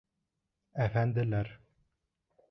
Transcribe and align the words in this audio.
Әфәнделәр! 0.85 1.51